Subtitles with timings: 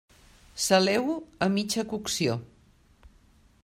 [0.67, 2.39] Saleu-ho a mitja cocció.